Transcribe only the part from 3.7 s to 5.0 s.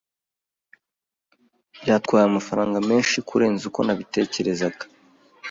nabitekerezaga.